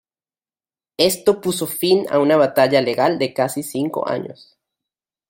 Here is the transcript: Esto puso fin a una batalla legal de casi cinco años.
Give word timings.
Esto 0.97 1.41
puso 1.41 1.67
fin 1.67 2.07
a 2.09 2.17
una 2.17 2.35
batalla 2.35 2.81
legal 2.81 3.19
de 3.19 3.35
casi 3.35 3.61
cinco 3.61 4.07
años. 4.09 4.57